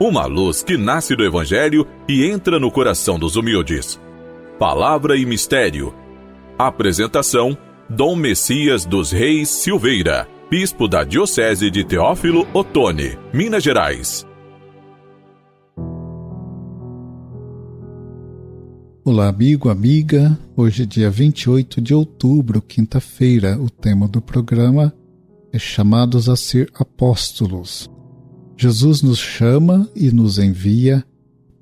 uma 0.00 0.24
luz 0.24 0.62
que 0.62 0.78
nasce 0.78 1.14
do 1.14 1.22
Evangelho 1.22 1.86
e 2.08 2.24
entra 2.24 2.58
no 2.58 2.70
coração 2.70 3.18
dos 3.18 3.36
humildes. 3.36 4.00
Palavra 4.58 5.14
e 5.14 5.26
Mistério. 5.26 5.94
Apresentação: 6.58 7.56
Dom 7.88 8.16
Messias 8.16 8.86
dos 8.86 9.12
Reis 9.12 9.50
Silveira, 9.50 10.26
Bispo 10.50 10.88
da 10.88 11.04
Diocese 11.04 11.70
de 11.70 11.84
Teófilo 11.84 12.48
Otoni, 12.54 13.18
Minas 13.30 13.62
Gerais. 13.62 14.26
Olá, 19.04 19.28
amigo, 19.28 19.68
amiga. 19.68 20.38
Hoje, 20.56 20.84
é 20.84 20.86
dia 20.86 21.10
28 21.10 21.80
de 21.80 21.92
outubro, 21.92 22.62
quinta-feira. 22.62 23.58
O 23.60 23.68
tema 23.68 24.08
do 24.08 24.22
programa 24.22 24.94
é 25.52 25.58
Chamados 25.58 26.28
a 26.28 26.36
Ser 26.36 26.70
Apóstolos. 26.74 27.90
Jesus 28.60 29.00
nos 29.00 29.18
chama 29.18 29.88
e 29.96 30.12
nos 30.12 30.38
envia 30.38 31.02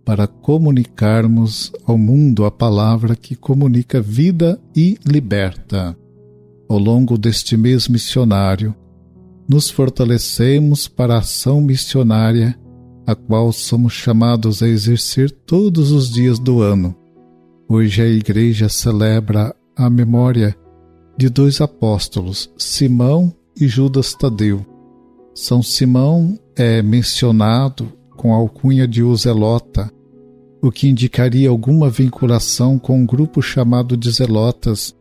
para 0.05 0.27
comunicarmos 0.27 1.71
ao 1.87 1.97
mundo 1.97 2.45
a 2.45 2.51
palavra 2.51 3.15
que 3.15 3.37
comunica 3.37 4.03
vida 4.03 4.61
e 4.75 4.99
liberta. 5.07 5.97
Ao 6.69 6.77
longo 6.77 7.17
deste 7.17 7.57
mês 7.57 7.87
missionário, 7.87 8.75
nos 9.49 9.71
fortalecemos 9.71 10.89
para 10.89 11.15
a 11.15 11.19
ação 11.19 11.61
missionária, 11.61 12.59
a 13.07 13.15
qual 13.15 13.53
somos 13.53 13.93
chamados 13.93 14.61
a 14.61 14.67
exercer 14.67 15.31
todos 15.31 15.93
os 15.93 16.11
dias 16.11 16.41
do 16.41 16.61
ano. 16.61 16.97
Hoje 17.69 18.03
a 18.03 18.09
Igreja 18.09 18.69
celebra 18.69 19.55
a 19.77 19.89
memória 19.89 20.53
de 21.17 21.29
dois 21.29 21.61
apóstolos, 21.61 22.51
Simão 22.59 23.33
e 23.57 23.69
Judas 23.69 24.15
Tadeu 24.15 24.67
são 25.39 25.63
Simão 25.63 26.37
é 26.59 26.83
mencionado 26.83 27.93
com 28.17 28.35
a 28.35 28.37
alcunha 28.37 28.87
de 28.89 29.01
O 29.01 29.15
Zelota, 29.15 29.89
o 30.61 30.73
que 30.73 30.89
indicaria 30.89 31.49
alguma 31.49 31.89
vinculação 31.89 32.81
com 32.81 32.99
um 32.99 33.07
grupo 33.07 33.41
chamado 33.41 33.97
de 33.97 34.11
Zelotas, 34.11 34.93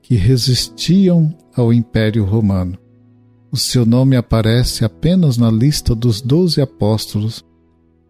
que 0.00 0.14
resistiam 0.14 1.36
ao 1.56 1.72
Império 1.72 2.24
Romano. 2.24 2.78
O 3.50 3.56
seu 3.56 3.84
nome 3.84 4.14
aparece 4.14 4.84
apenas 4.84 5.36
na 5.36 5.50
lista 5.50 5.92
dos 5.92 6.20
doze 6.20 6.60
apóstolos 6.60 7.44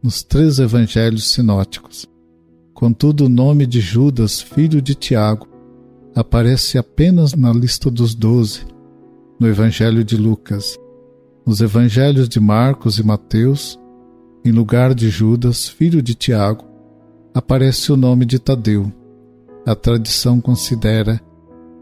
nos 0.02 0.22
três 0.22 0.58
evangelhos 0.58 1.32
sinóticos. 1.32 2.06
Contudo, 2.74 3.24
o 3.24 3.28
nome 3.28 3.66
de 3.66 3.80
Judas, 3.80 4.38
filho 4.40 4.82
de 4.82 4.94
Tiago, 4.94 5.48
aparece 6.14 6.76
apenas 6.76 7.32
na 7.32 7.52
lista 7.52 7.90
dos 7.90 8.14
doze, 8.14 8.66
no 9.40 9.48
Evangelho 9.48 10.04
de 10.04 10.16
Lucas. 10.16 10.78
Nos 11.44 11.60
evangelhos 11.60 12.28
de 12.28 12.38
Marcos 12.38 12.98
e 12.98 13.02
Mateus, 13.02 13.76
em 14.44 14.52
lugar 14.52 14.94
de 14.94 15.10
Judas, 15.10 15.68
filho 15.68 16.00
de 16.00 16.14
Tiago, 16.14 16.64
aparece 17.34 17.90
o 17.90 17.96
nome 17.96 18.24
de 18.24 18.38
Tadeu. 18.38 18.92
A 19.66 19.74
tradição 19.74 20.40
considera 20.40 21.20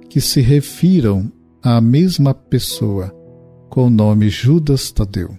que 0.08 0.18
se 0.18 0.40
refiram 0.40 1.30
à 1.62 1.78
mesma 1.78 2.32
pessoa, 2.32 3.14
com 3.68 3.86
o 3.86 3.90
nome 3.90 4.30
Judas 4.30 4.90
Tadeu. 4.90 5.38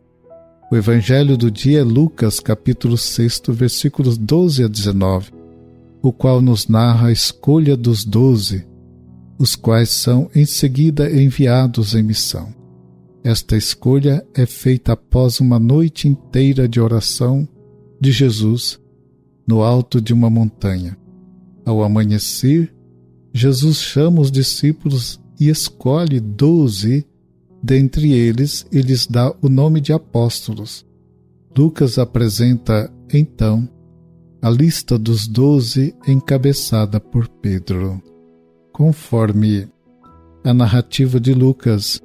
O 0.72 0.76
evangelho 0.76 1.36
do 1.36 1.50
dia 1.50 1.80
é 1.80 1.84
Lucas, 1.84 2.40
capítulo 2.40 2.98
6, 2.98 3.42
versículos 3.50 4.20
12 4.20 4.64
a 4.64 4.68
19, 4.68 5.32
o 6.00 6.14
qual 6.14 6.42
nos 6.42 6.68
narra 6.68 7.08
a 7.08 7.12
escolha 7.12 7.76
dos 7.76 8.06
doze, 8.06 8.68
os 9.40 9.56
quais 9.56 9.90
são 9.90 10.30
em 10.36 10.46
seguida 10.46 11.10
enviados 11.12 11.96
em 11.96 12.04
missão. 12.04 12.61
Esta 13.24 13.56
escolha 13.56 14.26
é 14.34 14.46
feita 14.46 14.94
após 14.94 15.40
uma 15.40 15.60
noite 15.60 16.08
inteira 16.08 16.68
de 16.68 16.80
oração 16.82 17.48
de 18.00 18.12
Jesus 18.12 18.80
no 19.48 19.62
alto 19.62 20.02
de 20.02 20.12
uma 20.12 20.30
montanha. 20.30 20.98
Ao 21.64 21.84
amanhecer, 21.84 22.74
Jesus 23.32 23.78
chama 23.78 24.22
os 24.22 24.32
discípulos 24.32 25.22
e 25.40 25.50
escolhe 25.50 26.20
doze 26.20 27.06
dentre 27.62 28.12
eles 28.12 28.66
e 28.72 28.82
lhes 28.82 29.06
dá 29.06 29.32
o 29.42 29.48
nome 29.48 29.80
de 29.80 29.94
apóstolos. 29.94 30.86
Lucas 31.56 32.00
apresenta, 32.00 32.92
então, 33.14 33.70
a 34.42 34.50
lista 34.50 34.98
dos 34.98 35.28
doze 35.28 35.94
encabeçada 36.08 37.00
por 37.00 37.28
Pedro. 37.28 38.02
Conforme 38.74 39.68
a 40.44 40.54
narrativa 40.54 41.20
de 41.20 41.34
Lucas, 41.34 42.02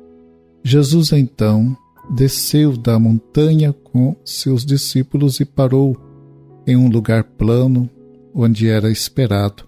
Jesus 0.68 1.12
então 1.12 1.76
desceu 2.10 2.76
da 2.76 2.98
montanha 2.98 3.72
com 3.72 4.16
seus 4.24 4.66
discípulos 4.66 5.38
e 5.38 5.44
parou 5.44 5.96
em 6.66 6.74
um 6.74 6.88
lugar 6.88 7.22
plano 7.22 7.88
onde 8.34 8.68
era 8.68 8.90
esperado 8.90 9.62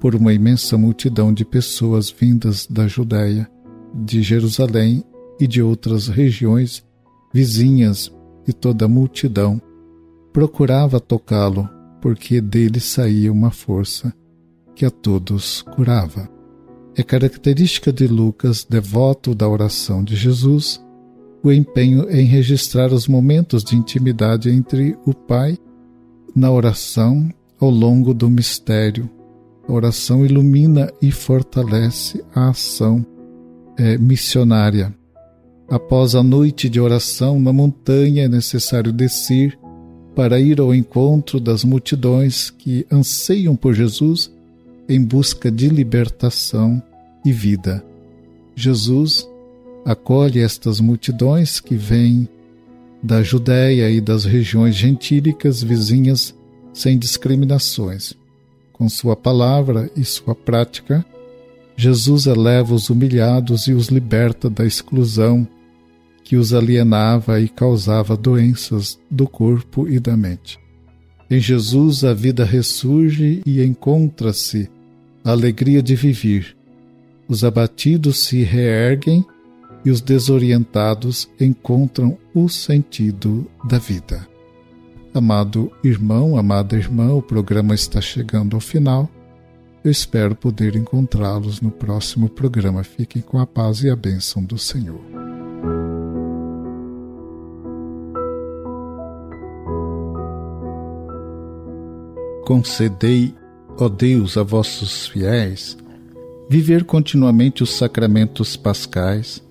por 0.00 0.14
uma 0.14 0.32
imensa 0.32 0.78
multidão 0.78 1.34
de 1.34 1.44
pessoas 1.44 2.10
vindas 2.10 2.66
da 2.66 2.88
Judéia, 2.88 3.46
de 3.94 4.22
Jerusalém 4.22 5.04
e 5.38 5.46
de 5.46 5.60
outras 5.60 6.08
regiões 6.08 6.82
vizinhas, 7.30 8.10
e 8.48 8.54
toda 8.54 8.86
a 8.86 8.88
multidão 8.88 9.60
procurava 10.32 10.98
tocá-lo, 10.98 11.68
porque 12.00 12.40
dele 12.40 12.80
saía 12.80 13.30
uma 13.30 13.50
força 13.50 14.10
que 14.74 14.86
a 14.86 14.90
todos 14.90 15.60
curava. 15.60 16.26
É 16.94 17.02
característica 17.02 17.90
de 17.90 18.06
Lucas, 18.06 18.66
devoto 18.68 19.34
da 19.34 19.48
oração 19.48 20.04
de 20.04 20.14
Jesus, 20.14 20.78
o 21.42 21.50
empenho 21.50 22.08
em 22.10 22.26
registrar 22.26 22.92
os 22.92 23.08
momentos 23.08 23.64
de 23.64 23.74
intimidade 23.74 24.50
entre 24.50 24.96
o 25.06 25.14
Pai 25.14 25.56
na 26.36 26.50
oração 26.50 27.30
ao 27.58 27.70
longo 27.70 28.12
do 28.12 28.28
mistério. 28.28 29.08
A 29.66 29.72
oração 29.72 30.24
ilumina 30.24 30.92
e 31.00 31.10
fortalece 31.10 32.22
a 32.34 32.50
ação 32.50 33.04
é, 33.78 33.96
missionária. 33.96 34.94
Após 35.70 36.14
a 36.14 36.22
noite 36.22 36.68
de 36.68 36.78
oração 36.78 37.40
na 37.40 37.54
montanha, 37.54 38.24
é 38.24 38.28
necessário 38.28 38.92
descer 38.92 39.58
para 40.14 40.38
ir 40.38 40.60
ao 40.60 40.74
encontro 40.74 41.40
das 41.40 41.64
multidões 41.64 42.50
que 42.50 42.86
anseiam 42.90 43.56
por 43.56 43.72
Jesus 43.72 44.30
em 44.94 45.02
busca 45.02 45.50
de 45.50 45.68
libertação 45.68 46.82
e 47.24 47.32
vida. 47.32 47.84
Jesus 48.54 49.26
acolhe 49.84 50.40
estas 50.40 50.80
multidões 50.80 51.60
que 51.60 51.74
vêm 51.74 52.28
da 53.02 53.22
Judéia 53.22 53.90
e 53.90 54.00
das 54.00 54.24
regiões 54.24 54.74
gentílicas 54.74 55.62
vizinhas 55.62 56.34
sem 56.72 56.98
discriminações. 56.98 58.14
Com 58.72 58.88
sua 58.88 59.16
palavra 59.16 59.90
e 59.96 60.04
sua 60.04 60.34
prática, 60.34 61.04
Jesus 61.76 62.26
eleva 62.26 62.74
os 62.74 62.90
humilhados 62.90 63.66
e 63.66 63.72
os 63.72 63.88
liberta 63.88 64.50
da 64.50 64.64
exclusão 64.64 65.48
que 66.22 66.36
os 66.36 66.52
alienava 66.52 67.40
e 67.40 67.48
causava 67.48 68.16
doenças 68.16 68.98
do 69.10 69.26
corpo 69.26 69.88
e 69.88 69.98
da 69.98 70.16
mente. 70.16 70.58
Em 71.30 71.40
Jesus 71.40 72.04
a 72.04 72.12
vida 72.12 72.44
ressurge 72.44 73.42
e 73.46 73.62
encontra-se 73.62 74.70
alegria 75.30 75.82
de 75.82 75.94
viver. 75.94 76.56
Os 77.28 77.44
abatidos 77.44 78.24
se 78.24 78.42
reerguem 78.42 79.24
e 79.84 79.90
os 79.90 80.00
desorientados 80.00 81.28
encontram 81.40 82.18
o 82.34 82.48
sentido 82.48 83.46
da 83.64 83.78
vida. 83.78 84.26
Amado 85.14 85.70
irmão, 85.84 86.36
amada 86.36 86.76
irmã, 86.76 87.12
o 87.12 87.22
programa 87.22 87.74
está 87.74 88.00
chegando 88.00 88.56
ao 88.56 88.60
final. 88.60 89.10
Eu 89.84 89.90
espero 89.90 90.34
poder 90.34 90.76
encontrá-los 90.76 91.60
no 91.60 91.70
próximo 91.70 92.28
programa. 92.28 92.84
Fiquem 92.84 93.20
com 93.20 93.38
a 93.38 93.46
paz 93.46 93.82
e 93.82 93.90
a 93.90 93.96
bênção 93.96 94.42
do 94.42 94.56
Senhor. 94.56 95.00
Concedei, 102.46 103.34
ó 103.78 103.88
Deus, 103.88 104.36
a 104.36 104.42
vossos 104.42 105.06
fiéis, 105.06 105.76
viver 106.48 106.84
continuamente 106.84 107.62
os 107.62 107.70
sacramentos 107.74 108.56
pascais 108.56 109.42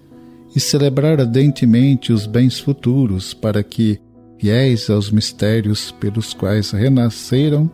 e 0.56 0.60
celebrar 0.60 1.20
ardentemente 1.20 2.12
os 2.12 2.26
bens 2.26 2.60
futuros, 2.60 3.34
para 3.34 3.64
que, 3.64 4.00
fiéis 4.38 4.90
aos 4.90 5.10
mistérios 5.10 5.92
pelos 5.92 6.34
quais 6.34 6.72
renasceram, 6.72 7.70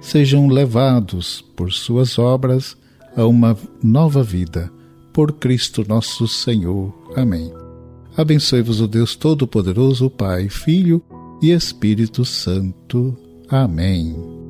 sejam 0.00 0.48
levados 0.48 1.44
por 1.54 1.72
suas 1.72 2.18
obras 2.18 2.76
a 3.16 3.24
uma 3.26 3.56
nova 3.82 4.22
vida. 4.22 4.70
Por 5.12 5.32
Cristo 5.32 5.84
nosso 5.86 6.26
Senhor. 6.26 6.92
Amém. 7.14 7.52
Abençoe-vos 8.16 8.80
o 8.80 8.88
Deus 8.88 9.14
Todo-Poderoso, 9.14 10.10
Pai, 10.10 10.48
Filho 10.48 11.02
e 11.40 11.50
Espírito 11.50 12.24
Santo. 12.24 13.16
Amém. 13.48 14.43